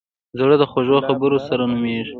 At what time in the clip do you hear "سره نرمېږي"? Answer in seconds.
1.47-2.09